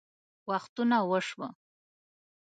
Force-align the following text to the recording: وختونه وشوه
وختونه 0.49 0.97
وشوه 1.11 1.47